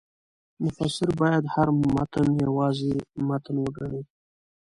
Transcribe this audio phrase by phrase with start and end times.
[0.65, 2.93] مفسر باید هر متن یوازې
[3.27, 4.01] متن وګڼي.